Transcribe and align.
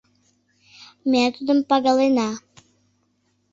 Ме 1.11 1.23
тудым 1.35 1.59
пагалена. 1.69 2.29